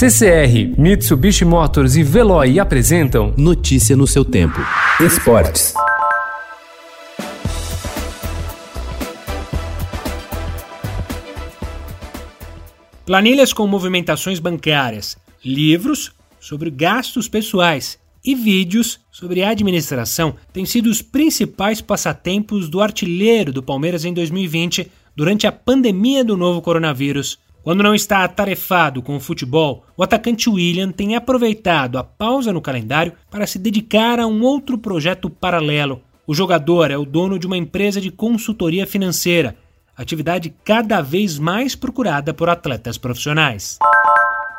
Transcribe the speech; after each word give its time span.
CCR, 0.00 0.80
Mitsubishi 0.80 1.44
Motors 1.44 1.94
e 1.94 2.02
Veloy 2.02 2.58
apresentam 2.58 3.34
Notícia 3.36 3.94
no 3.94 4.06
seu 4.06 4.24
tempo. 4.24 4.58
Esportes. 4.98 5.74
Planilhas 13.04 13.52
com 13.52 13.66
movimentações 13.66 14.38
bancárias, 14.38 15.18
livros 15.44 16.12
sobre 16.40 16.70
gastos 16.70 17.28
pessoais 17.28 17.98
e 18.24 18.34
vídeos 18.34 19.00
sobre 19.10 19.44
administração 19.44 20.34
têm 20.50 20.64
sido 20.64 20.86
os 20.86 21.02
principais 21.02 21.82
passatempos 21.82 22.70
do 22.70 22.80
artilheiro 22.80 23.52
do 23.52 23.62
Palmeiras 23.62 24.06
em 24.06 24.14
2020 24.14 24.90
durante 25.14 25.46
a 25.46 25.52
pandemia 25.52 26.24
do 26.24 26.38
novo 26.38 26.62
coronavírus. 26.62 27.38
Quando 27.62 27.82
não 27.82 27.94
está 27.94 28.24
atarefado 28.24 29.02
com 29.02 29.16
o 29.16 29.20
futebol, 29.20 29.84
o 29.94 30.02
atacante 30.02 30.48
William 30.48 30.90
tem 30.90 31.14
aproveitado 31.14 31.98
a 31.98 32.04
pausa 32.04 32.52
no 32.54 32.62
calendário 32.62 33.12
para 33.30 33.46
se 33.46 33.58
dedicar 33.58 34.18
a 34.18 34.26
um 34.26 34.42
outro 34.42 34.78
projeto 34.78 35.28
paralelo. 35.28 36.00
O 36.26 36.34
jogador 36.34 36.90
é 36.90 36.96
o 36.96 37.04
dono 37.04 37.38
de 37.38 37.46
uma 37.46 37.58
empresa 37.58 38.00
de 38.00 38.10
consultoria 38.10 38.86
financeira, 38.86 39.56
atividade 39.94 40.54
cada 40.64 41.02
vez 41.02 41.38
mais 41.38 41.74
procurada 41.74 42.32
por 42.32 42.48
atletas 42.48 42.96
profissionais. 42.96 43.78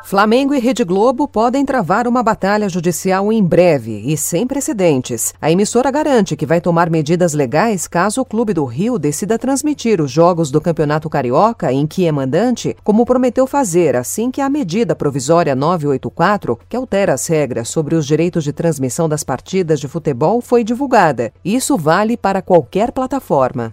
Flamengo 0.04 0.52
e 0.52 0.58
Rede 0.58 0.84
Globo 0.84 1.28
podem 1.28 1.64
travar 1.64 2.06
uma 2.08 2.22
batalha 2.22 2.68
judicial 2.68 3.32
em 3.32 3.42
breve 3.42 4.02
e 4.04 4.16
sem 4.16 4.46
precedentes. 4.46 5.32
A 5.40 5.50
emissora 5.50 5.90
garante 5.90 6.36
que 6.36 6.44
vai 6.44 6.60
tomar 6.60 6.90
medidas 6.90 7.32
legais 7.32 7.86
caso 7.86 8.20
o 8.20 8.24
Clube 8.24 8.52
do 8.52 8.64
Rio 8.64 8.98
decida 8.98 9.38
transmitir 9.38 10.00
os 10.00 10.10
jogos 10.10 10.50
do 10.50 10.60
Campeonato 10.60 11.08
Carioca 11.08 11.72
em 11.72 11.86
que 11.86 12.04
é 12.04 12.12
mandante, 12.12 12.76
como 12.82 13.06
prometeu 13.06 13.46
fazer 13.46 13.96
assim 13.96 14.30
que 14.30 14.40
a 14.40 14.50
medida 14.50 14.94
provisória 14.94 15.54
984, 15.54 16.58
que 16.68 16.76
altera 16.76 17.14
as 17.14 17.26
regras 17.26 17.68
sobre 17.68 17.94
os 17.94 18.04
direitos 18.04 18.44
de 18.44 18.52
transmissão 18.52 19.08
das 19.08 19.22
partidas 19.22 19.80
de 19.80 19.88
futebol, 19.88 20.40
foi 20.40 20.64
divulgada. 20.64 21.32
Isso 21.44 21.78
vale 21.78 22.16
para 22.16 22.42
qualquer 22.42 22.90
plataforma. 22.92 23.70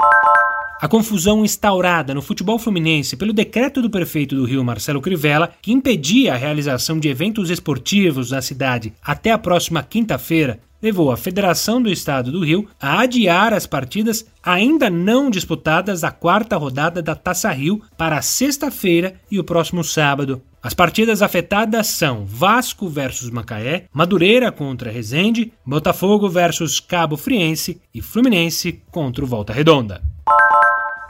A 0.81 0.87
confusão 0.87 1.43
instaurada 1.43 2.13
no 2.13 2.21
futebol 2.21 2.57
fluminense 2.57 3.17
pelo 3.17 3.33
decreto 3.33 3.81
do 3.81 3.89
prefeito 3.89 4.33
do 4.33 4.45
Rio, 4.45 4.63
Marcelo 4.63 5.01
Crivella, 5.01 5.51
que 5.61 5.73
impedia 5.73 6.33
a 6.33 6.37
realização 6.37 6.97
de 6.97 7.09
eventos 7.09 7.49
esportivos 7.49 8.31
na 8.31 8.41
cidade 8.41 8.93
até 9.03 9.31
a 9.31 9.37
próxima 9.37 9.83
quinta-feira, 9.83 10.57
levou 10.81 11.11
a 11.11 11.17
Federação 11.17 11.81
do 11.81 11.89
Estado 11.89 12.31
do 12.31 12.45
Rio 12.45 12.65
a 12.79 13.01
adiar 13.01 13.53
as 13.53 13.67
partidas 13.67 14.25
ainda 14.41 14.89
não 14.89 15.29
disputadas 15.29 15.99
da 15.99 16.11
quarta 16.11 16.55
rodada 16.55 17.01
da 17.01 17.13
Taça 17.13 17.51
Rio 17.51 17.81
para 17.97 18.21
sexta-feira 18.21 19.15
e 19.29 19.37
o 19.37 19.43
próximo 19.43 19.83
sábado. 19.83 20.41
As 20.63 20.73
partidas 20.73 21.21
afetadas 21.21 21.87
são 21.87 22.25
Vasco 22.25 22.87
versus 22.87 23.29
Macaé, 23.29 23.83
Madureira 23.91 24.49
contra 24.49 24.89
Resende, 24.89 25.51
Botafogo 25.65 26.29
versus 26.29 26.79
Cabo 26.79 27.17
Friense 27.17 27.81
e 27.93 28.01
Fluminense 28.01 28.81
contra 28.89 29.25
o 29.25 29.27
Volta 29.27 29.51
Redonda. 29.51 30.01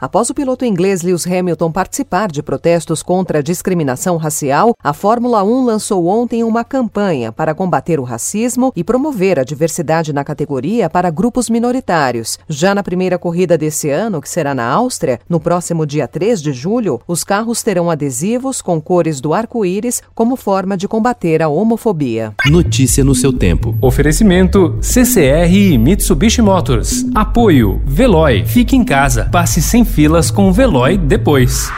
Após 0.00 0.30
o 0.30 0.34
piloto 0.34 0.64
inglês 0.64 1.02
Lewis 1.02 1.26
Hamilton 1.26 1.70
participar 1.70 2.32
de 2.32 2.42
protestos 2.42 3.02
contra 3.02 3.40
a 3.40 3.42
discriminação 3.42 4.16
racial, 4.16 4.74
a 4.82 4.94
Fórmula 4.94 5.44
1 5.44 5.66
lançou 5.66 6.06
ontem 6.06 6.42
uma 6.42 6.64
campanha 6.64 7.30
para 7.30 7.54
combater 7.54 8.00
o 8.00 8.02
racismo 8.02 8.72
e 8.74 8.82
promover 8.82 9.38
a 9.38 9.44
diversidade 9.44 10.10
na 10.10 10.24
categoria 10.24 10.88
para 10.88 11.10
grupos 11.10 11.50
minoritários. 11.50 12.38
Já 12.48 12.74
na 12.74 12.82
primeira 12.82 13.18
corrida 13.18 13.58
desse 13.58 13.90
ano, 13.90 14.22
que 14.22 14.28
será 14.30 14.54
na 14.54 14.66
Áustria, 14.66 15.20
no 15.28 15.38
próximo 15.38 15.84
dia 15.84 16.08
3 16.08 16.40
de 16.40 16.54
julho, 16.54 16.98
os 17.06 17.22
carros 17.22 17.62
terão 17.62 17.90
adesivos 17.90 18.62
com 18.62 18.80
cores 18.80 19.20
do 19.20 19.34
arco-íris 19.34 20.02
como 20.14 20.34
forma 20.34 20.78
de 20.78 20.88
combater 20.88 21.42
a 21.42 21.48
homofobia. 21.48 22.32
Notícia 22.46 23.04
no 23.04 23.14
seu 23.14 23.34
tempo. 23.34 23.76
Oferecimento 23.82 24.78
CCR 24.80 25.52
e 25.52 25.76
Mitsubishi 25.76 26.40
Motors. 26.40 27.04
Apoio 27.14 27.82
Veloy. 27.84 28.46
Fique 28.46 28.74
em 28.74 28.82
casa. 28.82 29.28
Passe 29.30 29.60
sem 29.60 29.84
filas 29.90 30.30
com 30.30 30.48
o 30.48 30.52
Veloy 30.52 30.96
depois. 30.96 31.70